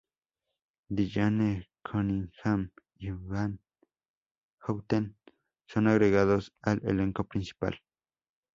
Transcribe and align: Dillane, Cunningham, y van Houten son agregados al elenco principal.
Dillane, 0.97 1.69
Cunningham, 1.83 2.71
y 2.95 3.11
van 3.11 3.59
Houten 4.57 5.15
son 5.67 5.87
agregados 5.87 6.55
al 6.63 6.81
elenco 6.83 7.25
principal. 7.25 7.79